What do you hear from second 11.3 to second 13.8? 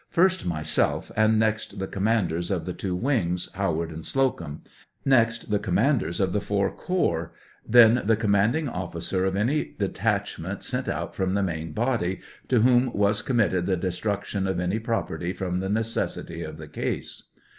the main body, to whom was committed the